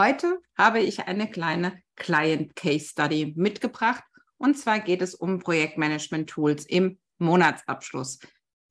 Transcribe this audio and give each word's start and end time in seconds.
Heute 0.00 0.40
habe 0.56 0.80
ich 0.80 1.08
eine 1.08 1.30
kleine 1.30 1.78
Client 1.94 2.56
Case 2.56 2.86
Study 2.86 3.34
mitgebracht. 3.36 4.02
Und 4.38 4.56
zwar 4.56 4.80
geht 4.80 5.02
es 5.02 5.14
um 5.14 5.40
Projektmanagement-Tools 5.40 6.64
im 6.64 6.98
Monatsabschluss. 7.18 8.18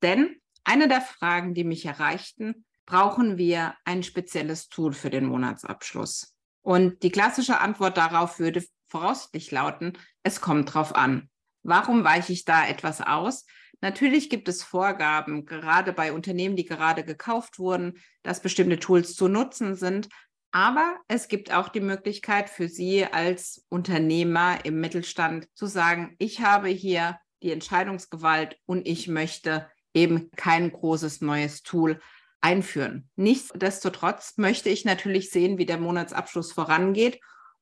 Denn 0.02 0.40
eine 0.64 0.88
der 0.88 1.00
Fragen, 1.00 1.54
die 1.54 1.62
mich 1.62 1.86
erreichten, 1.86 2.64
brauchen 2.84 3.38
wir 3.38 3.74
ein 3.84 4.02
spezielles 4.02 4.70
Tool 4.70 4.92
für 4.92 5.08
den 5.08 5.26
Monatsabschluss? 5.26 6.34
Und 6.62 7.04
die 7.04 7.12
klassische 7.12 7.60
Antwort 7.60 7.96
darauf 7.96 8.40
würde 8.40 8.64
voraussichtlich 8.88 9.52
lauten, 9.52 9.92
es 10.24 10.40
kommt 10.40 10.74
drauf 10.74 10.96
an. 10.96 11.30
Warum 11.62 12.02
weiche 12.02 12.32
ich 12.32 12.44
da 12.44 12.66
etwas 12.66 13.00
aus? 13.00 13.46
Natürlich 13.80 14.30
gibt 14.30 14.48
es 14.48 14.64
Vorgaben, 14.64 15.46
gerade 15.46 15.92
bei 15.92 16.12
Unternehmen, 16.12 16.56
die 16.56 16.64
gerade 16.64 17.04
gekauft 17.04 17.60
wurden, 17.60 17.98
dass 18.24 18.42
bestimmte 18.42 18.80
Tools 18.80 19.14
zu 19.14 19.28
nutzen 19.28 19.76
sind. 19.76 20.08
Aber 20.52 20.96
es 21.06 21.28
gibt 21.28 21.52
auch 21.52 21.68
die 21.68 21.80
Möglichkeit 21.80 22.50
für 22.50 22.68
Sie 22.68 23.04
als 23.04 23.64
Unternehmer 23.68 24.64
im 24.64 24.80
Mittelstand 24.80 25.48
zu 25.54 25.66
sagen, 25.66 26.16
ich 26.18 26.40
habe 26.40 26.68
hier 26.68 27.18
die 27.42 27.52
Entscheidungsgewalt 27.52 28.58
und 28.66 28.86
ich 28.86 29.08
möchte 29.08 29.68
eben 29.94 30.30
kein 30.36 30.72
großes 30.72 31.20
neues 31.20 31.62
Tool 31.62 32.00
einführen. 32.40 33.08
Nichtsdestotrotz 33.16 34.38
möchte 34.38 34.70
ich 34.70 34.84
natürlich 34.84 35.30
sehen, 35.30 35.58
wie 35.58 35.66
der 35.66 35.78
Monatsabschluss 35.78 36.52
vorangeht 36.52 37.20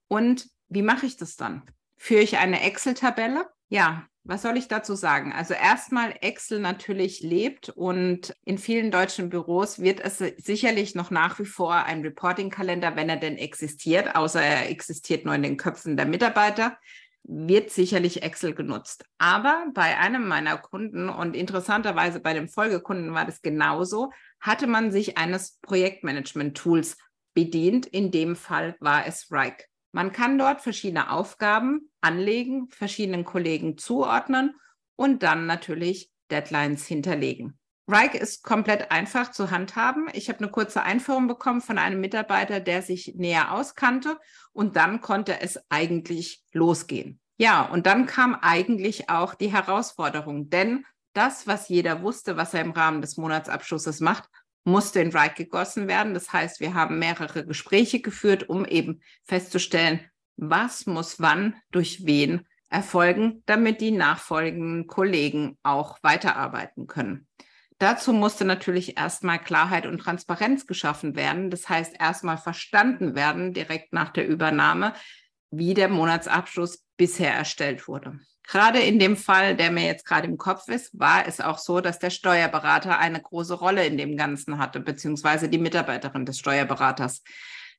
und 0.09 0.49
wie 0.69 0.83
mache 0.83 1.07
ich 1.07 1.17
das 1.17 1.37
dann? 1.37 1.63
Führe 1.97 2.23
ich 2.23 2.39
eine 2.39 2.63
Excel-Tabelle? 2.63 3.49
Ja, 3.69 4.07
was 4.29 4.43
soll 4.43 4.59
ich 4.59 4.69
dazu 4.69 4.95
sagen? 4.95 5.33
Also 5.33 5.55
erstmal 5.55 6.15
Excel 6.21 6.61
natürlich 6.61 7.23
lebt 7.23 7.71
und 7.71 8.35
in 8.45 8.59
vielen 8.59 8.91
deutschen 8.91 9.31
Büros 9.31 9.79
wird 9.79 10.01
es 10.01 10.19
sicherlich 10.19 10.95
noch 10.95 11.11
nach 11.11 11.39
wie 11.39 11.47
vor 11.47 11.85
ein 11.85 12.03
Reporting-Kalender, 12.03 12.95
wenn 12.95 13.09
er 13.09 13.17
denn 13.17 13.39
existiert, 13.39 14.17
außer 14.17 14.43
er 14.43 14.69
existiert 14.69 15.25
nur 15.25 15.35
in 15.35 15.43
den 15.43 15.57
Köpfen 15.57 15.97
der 15.97 16.05
Mitarbeiter, 16.05 16.77
wird 17.25 17.71
sicherlich 17.71 18.23
Excel 18.23 18.55
genutzt. 18.55 19.07
Aber 19.17 19.65
bei 19.73 19.97
einem 19.97 20.29
meiner 20.29 20.59
Kunden 20.59 21.09
und 21.09 21.35
interessanterweise 21.35 22.21
bei 22.21 22.35
dem 22.35 22.51
Folgekunden 22.51 23.15
war 23.15 23.25
das 23.25 23.41
genauso, 23.41 24.13
hatte 24.41 24.67
man 24.67 24.93
sich 24.93 25.17
eines 25.17 25.59
Projektmanagement-Tools 25.63 26.99
bedient. 27.33 27.87
In 27.87 28.11
dem 28.11 28.37
Fall 28.37 28.77
war 28.79 29.07
es 29.07 29.33
Rike. 29.33 29.65
Man 29.93 30.13
kann 30.13 30.39
dort 30.39 30.61
verschiedene 30.61 31.11
Aufgaben 31.11 31.91
anlegen, 32.01 32.69
verschiedenen 32.69 33.25
Kollegen 33.25 33.79
zuordnen 33.79 34.55
und 34.97 35.23
dann 35.23 35.47
natürlich 35.47 36.11
Deadlines 36.31 36.87
hinterlegen. 36.87 37.59
Rike 37.89 38.19
ist 38.19 38.45
komplett 38.45 38.91
einfach 38.91 39.31
zu 39.31 39.51
handhaben. 39.51 40.09
Ich 40.13 40.29
habe 40.29 40.41
eine 40.41 40.51
kurze 40.51 40.83
Einführung 40.83 41.27
bekommen 41.27 41.63
von 41.63 41.79
einem 41.79 42.01
Mitarbeiter, 42.01 42.61
der 42.61 42.83
sich 42.83 43.15
näher 43.17 43.53
auskannte 43.53 44.19
und 44.53 44.77
dann 44.77 45.01
konnte 45.01 45.41
es 45.41 45.59
eigentlich 45.71 46.45
losgehen. 46.53 47.19
Ja, 47.39 47.63
und 47.63 47.87
dann 47.87 48.05
kam 48.05 48.35
eigentlich 48.35 49.09
auch 49.09 49.35
die 49.35 49.53
Herausforderung, 49.53 50.51
denn 50.51 50.85
das, 51.15 51.47
was 51.47 51.69
jeder 51.69 52.03
wusste, 52.03 52.37
was 52.37 52.53
er 52.53 52.61
im 52.61 52.73
Rahmen 52.73 53.01
des 53.01 53.17
Monatsabschlusses 53.17 54.01
macht, 54.01 54.29
musste 54.65 55.01
in 55.01 55.15
Write 55.15 55.35
gegossen 55.35 55.89
werden. 55.89 56.15
Das 56.15 56.33
heißt, 56.33 56.61
wir 56.61 56.75
haben 56.75 56.99
mehrere 56.99 57.47
Gespräche 57.47 58.01
geführt, 58.01 58.49
um 58.49 58.65
eben 58.65 59.01
festzustellen, 59.25 60.01
was 60.37 60.87
muss 60.87 61.21
wann 61.21 61.57
durch 61.71 62.07
wen 62.07 62.47
erfolgen, 62.71 63.43
damit 63.47 63.81
die 63.81 63.91
nachfolgenden 63.91 64.87
Kollegen 64.87 65.57
auch 65.63 65.99
weiterarbeiten 66.03 66.87
können. 66.87 67.27
Dazu 67.79 68.13
musste 68.13 68.45
natürlich 68.45 68.99
erstmal 68.99 69.39
Klarheit 69.39 69.87
und 69.87 69.99
Transparenz 69.99 70.67
geschaffen 70.67 71.15
werden. 71.15 71.49
Das 71.49 71.69
heißt, 71.69 71.95
erstmal 71.99 72.37
verstanden 72.37 73.15
werden, 73.15 73.55
direkt 73.55 73.93
nach 73.93 74.11
der 74.11 74.27
Übernahme, 74.27 74.95
wie 75.51 75.75
der 75.75 75.89
Monatsabschluss 75.89 76.85
bisher 76.97 77.35
erstellt 77.35 77.89
wurde. 77.89 78.19
Gerade 78.43 78.81
in 78.81 78.99
dem 78.99 79.17
Fall, 79.17 79.57
der 79.57 79.71
mir 79.71 79.85
jetzt 79.85 80.07
gerade 80.07 80.27
im 80.27 80.39
Kopf 80.39 80.69
ist, 80.69 80.99
war 80.99 81.27
es 81.27 81.41
auch 81.41 81.59
so, 81.59 81.81
dass 81.81 81.99
der 81.99 82.11
Steuerberater 82.11 82.99
eine 82.99 83.21
große 83.21 83.55
Rolle 83.55 83.87
in 83.87 83.99
dem 83.99 84.17
Ganzen 84.17 84.59
hatte, 84.59 84.81
beziehungsweise 84.81 85.51
die 85.51 85.59
Mitarbeiterin 85.59 86.25
des 86.25 86.39
Steuerberaters. 86.39 87.23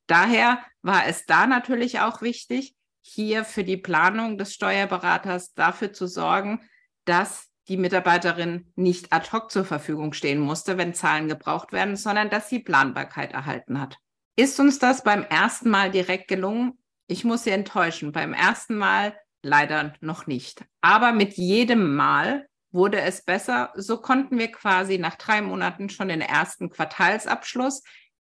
Daher 0.06 0.60
war 0.82 1.06
es 1.06 1.26
da 1.26 1.46
natürlich 1.46 2.00
auch 2.00 2.22
wichtig, 2.22 2.76
hier 3.02 3.44
für 3.44 3.64
die 3.64 3.76
Planung 3.76 4.38
des 4.38 4.54
Steuerberaters 4.54 5.54
dafür 5.54 5.92
zu 5.92 6.06
sorgen, 6.06 6.60
dass 7.04 7.48
die 7.68 7.76
Mitarbeiterin 7.76 8.72
nicht 8.76 9.12
ad 9.12 9.30
hoc 9.32 9.50
zur 9.50 9.64
Verfügung 9.64 10.12
stehen 10.12 10.40
musste, 10.40 10.78
wenn 10.78 10.94
Zahlen 10.94 11.28
gebraucht 11.28 11.72
werden, 11.72 11.96
sondern 11.96 12.30
dass 12.30 12.48
sie 12.48 12.58
Planbarkeit 12.58 13.32
erhalten 13.32 13.80
hat. 13.80 13.96
Ist 14.36 14.58
uns 14.60 14.78
das 14.78 15.02
beim 15.02 15.22
ersten 15.22 15.70
Mal 15.70 15.90
direkt 15.90 16.28
gelungen? 16.28 16.79
Ich 17.10 17.24
muss 17.24 17.42
Sie 17.42 17.50
enttäuschen. 17.50 18.12
Beim 18.12 18.32
ersten 18.32 18.76
Mal 18.76 19.18
leider 19.42 19.94
noch 20.00 20.28
nicht. 20.28 20.64
Aber 20.80 21.10
mit 21.10 21.34
jedem 21.34 21.96
Mal 21.96 22.46
wurde 22.70 23.00
es 23.00 23.24
besser. 23.24 23.72
So 23.74 24.00
konnten 24.00 24.38
wir 24.38 24.52
quasi 24.52 24.96
nach 24.96 25.16
drei 25.16 25.42
Monaten 25.42 25.88
schon 25.88 26.06
den 26.06 26.20
ersten 26.20 26.70
Quartalsabschluss 26.70 27.82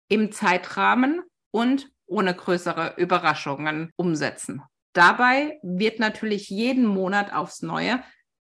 im 0.07 0.31
Zeitrahmen 0.31 1.21
und 1.51 1.89
ohne 2.05 2.33
größere 2.33 2.93
Überraschungen 2.95 3.91
umsetzen. 3.97 4.61
Dabei 4.93 5.59
wird 5.61 5.99
natürlich 5.99 6.49
jeden 6.49 6.85
Monat 6.85 7.33
aufs 7.33 7.61
Neue 7.61 8.01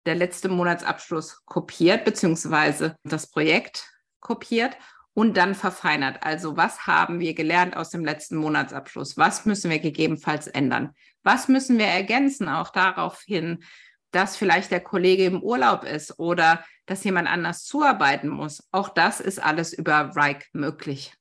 der 0.06 0.14
letzte 0.14 0.48
Monatsabschluss 0.48 1.44
kopiert, 1.44 2.04
beziehungsweise 2.04 2.94
das 3.02 3.28
Projekt 3.28 3.84
kopiert 4.20 4.76
und 5.14 5.36
dann 5.36 5.54
verfeinert. 5.54 6.22
Also 6.22 6.56
was 6.56 6.86
haben 6.86 7.20
wir 7.20 7.34
gelernt 7.34 7.76
aus 7.76 7.90
dem 7.90 8.04
letzten 8.04 8.36
Monatsabschluss? 8.36 9.16
Was 9.16 9.44
müssen 9.44 9.70
wir 9.70 9.78
gegebenenfalls 9.78 10.46
ändern? 10.46 10.94
Was 11.22 11.48
müssen 11.48 11.78
wir 11.78 11.86
ergänzen? 11.86 12.48
Auch 12.48 12.70
darauf 12.70 13.20
hin, 13.22 13.64
dass 14.12 14.36
vielleicht 14.36 14.70
der 14.70 14.80
Kollege 14.80 15.24
im 15.24 15.42
Urlaub 15.42 15.84
ist 15.84 16.18
oder 16.18 16.64
dass 16.86 17.04
jemand 17.04 17.28
anders 17.28 17.64
zuarbeiten 17.64 18.28
muss. 18.28 18.66
Auch 18.72 18.88
das 18.88 19.20
ist 19.20 19.42
alles 19.42 19.72
über 19.72 20.12
Rike 20.16 20.46
möglich. 20.52 21.14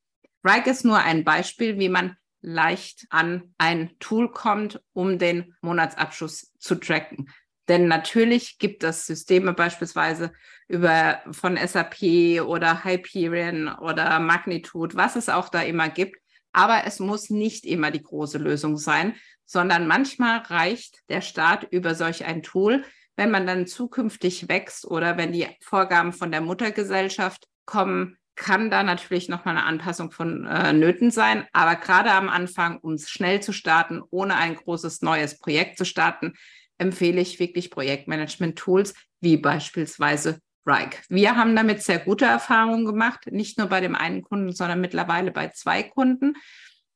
Rike 0.43 0.69
ist 0.69 0.85
nur 0.85 0.99
ein 0.99 1.23
Beispiel, 1.23 1.77
wie 1.79 1.89
man 1.89 2.15
leicht 2.41 3.05
an 3.09 3.53
ein 3.57 3.91
Tool 3.99 4.31
kommt, 4.31 4.81
um 4.93 5.19
den 5.19 5.55
Monatsabschluss 5.61 6.53
zu 6.57 6.75
tracken. 6.75 7.29
Denn 7.69 7.87
natürlich 7.87 8.57
gibt 8.57 8.83
es 8.83 9.05
Systeme 9.05 9.53
beispielsweise 9.53 10.33
über 10.67 11.19
von 11.31 11.55
SAP 11.55 12.41
oder 12.41 12.83
Hyperion 12.83 13.69
oder 13.69 14.19
Magnitude, 14.19 14.95
was 14.95 15.15
es 15.15 15.29
auch 15.29 15.49
da 15.49 15.61
immer 15.61 15.87
gibt. 15.87 16.17
Aber 16.51 16.85
es 16.85 16.99
muss 16.99 17.29
nicht 17.29 17.65
immer 17.65 17.91
die 17.91 18.01
große 18.01 18.39
Lösung 18.39 18.75
sein, 18.77 19.15
sondern 19.45 19.87
manchmal 19.87 20.39
reicht 20.39 20.99
der 21.09 21.21
Start 21.21 21.67
über 21.69 21.93
solch 21.93 22.25
ein 22.25 22.41
Tool, 22.41 22.83
wenn 23.15 23.29
man 23.29 23.45
dann 23.45 23.67
zukünftig 23.67 24.49
wächst 24.49 24.85
oder 24.85 25.17
wenn 25.17 25.31
die 25.31 25.47
Vorgaben 25.61 26.11
von 26.11 26.31
der 26.31 26.41
Muttergesellschaft 26.41 27.47
kommen, 27.65 28.17
kann 28.35 28.71
da 28.71 28.83
natürlich 28.83 29.27
nochmal 29.27 29.57
eine 29.57 29.65
Anpassung 29.65 30.11
von 30.11 30.45
äh, 30.45 30.71
Nöten 30.73 31.11
sein. 31.11 31.45
Aber 31.51 31.75
gerade 31.75 32.11
am 32.11 32.29
Anfang, 32.29 32.79
um 32.79 32.93
es 32.93 33.09
schnell 33.09 33.41
zu 33.41 33.51
starten, 33.51 34.01
ohne 34.09 34.37
ein 34.37 34.55
großes 34.55 35.01
neues 35.01 35.37
Projekt 35.37 35.77
zu 35.77 35.85
starten, 35.85 36.33
empfehle 36.79 37.21
ich 37.21 37.39
wirklich 37.39 37.69
Projektmanagement-Tools 37.69 38.95
wie 39.21 39.37
beispielsweise 39.37 40.39
Rike. 40.65 40.97
Wir 41.09 41.35
haben 41.35 41.55
damit 41.55 41.83
sehr 41.83 41.99
gute 41.99 42.25
Erfahrungen 42.25 42.85
gemacht, 42.85 43.31
nicht 43.31 43.57
nur 43.57 43.67
bei 43.67 43.81
dem 43.81 43.95
einen 43.95 44.23
Kunden, 44.23 44.51
sondern 44.51 44.81
mittlerweile 44.81 45.31
bei 45.31 45.49
zwei 45.49 45.83
Kunden, 45.83 46.35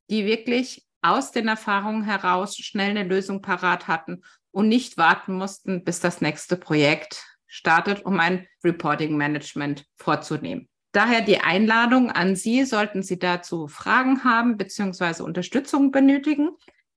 die 0.10 0.26
wirklich 0.26 0.84
aus 1.02 1.32
den 1.32 1.48
Erfahrungen 1.48 2.04
heraus 2.04 2.58
schnell 2.58 2.92
eine 2.92 3.04
Lösung 3.04 3.42
parat 3.42 3.88
hatten 3.88 4.24
und 4.52 4.70
nicht 4.70 4.98
warten 4.98 5.34
mussten, 5.34 5.84
bis 5.84 6.00
das 6.00 6.22
nächste 6.22 6.56
Projekt 6.56 7.26
startet, 7.48 8.06
um 8.06 8.20
ein 8.20 8.48
Reporting 8.64 9.18
Management 9.18 9.86
vorzunehmen. 9.96 10.70
Daher 10.94 11.22
die 11.22 11.40
Einladung 11.40 12.12
an 12.12 12.36
Sie, 12.36 12.66
sollten 12.66 13.02
Sie 13.02 13.18
dazu 13.18 13.68
Fragen 13.68 14.24
haben 14.24 14.58
bzw. 14.58 15.24
Unterstützung 15.24 15.92
benötigen, 15.92 16.52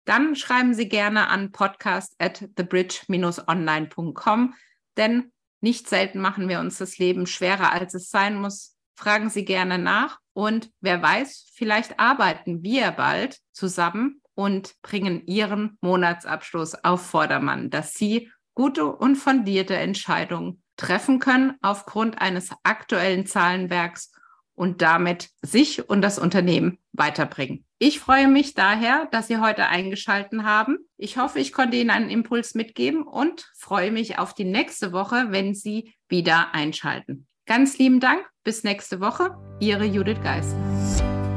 dann 0.06 0.34
schreiben 0.36 0.72
Sie 0.72 0.88
gerne 0.88 1.28
an 1.28 1.52
podcast 1.52 2.14
at 2.18 2.48
thebridge-online.com, 2.56 4.54
denn 4.96 5.32
nicht 5.60 5.88
selten 5.88 6.20
machen 6.20 6.48
wir 6.48 6.60
uns 6.60 6.78
das 6.78 6.96
Leben 6.98 7.26
schwerer, 7.26 7.72
als 7.72 7.92
es 7.94 8.08
sein 8.10 8.40
muss. 8.40 8.76
Fragen 8.94 9.28
Sie 9.28 9.44
gerne 9.44 9.78
nach 9.78 10.20
Und 10.32 10.70
wer 10.80 11.02
weiß, 11.02 11.50
vielleicht 11.54 11.98
arbeiten 11.98 12.62
wir 12.62 12.92
bald 12.92 13.40
zusammen 13.52 14.22
und 14.34 14.80
bringen 14.82 15.26
Ihren 15.26 15.76
Monatsabschluss 15.80 16.84
auf 16.84 17.04
Vordermann, 17.04 17.70
dass 17.70 17.94
Sie 17.94 18.30
gute 18.54 18.86
und 18.86 19.16
fundierte 19.16 19.76
Entscheidungen 19.76 20.62
treffen 20.76 21.18
können 21.18 21.54
aufgrund 21.62 22.20
eines 22.20 22.50
aktuellen 22.62 23.26
Zahlenwerks 23.26 24.12
und 24.54 24.82
damit 24.82 25.30
sich 25.42 25.88
und 25.88 26.00
das 26.02 26.18
Unternehmen 26.18 26.78
weiterbringen. 26.96 27.64
Ich 27.78 28.00
freue 28.00 28.28
mich 28.28 28.54
daher, 28.54 29.06
dass 29.12 29.28
Sie 29.28 29.38
heute 29.38 29.66
eingeschalten 29.66 30.44
haben. 30.44 30.78
Ich 30.96 31.18
hoffe, 31.18 31.38
ich 31.38 31.52
konnte 31.52 31.76
Ihnen 31.76 31.90
einen 31.90 32.10
Impuls 32.10 32.54
mitgeben 32.54 33.02
und 33.02 33.50
freue 33.56 33.90
mich 33.90 34.18
auf 34.18 34.34
die 34.34 34.44
nächste 34.44 34.92
Woche, 34.92 35.26
wenn 35.28 35.54
Sie 35.54 35.94
wieder 36.08 36.54
einschalten. 36.54 37.26
Ganz 37.46 37.78
lieben 37.78 38.00
Dank. 38.00 38.24
Bis 38.44 38.64
nächste 38.64 39.00
Woche. 39.00 39.36
Ihre 39.60 39.84
Judith 39.84 40.20
Geis. 40.22 40.54